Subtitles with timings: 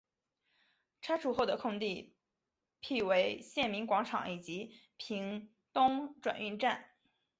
[1.03, 2.15] 拆除后的空地
[2.79, 6.89] 辟为县民广场及屏东转运站。